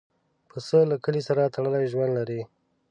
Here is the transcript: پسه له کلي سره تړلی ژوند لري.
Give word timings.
پسه 0.49 0.79
له 0.91 0.95
کلي 1.03 1.21
سره 1.27 1.51
تړلی 1.55 1.87
ژوند 1.93 2.11
لري. 2.19 2.41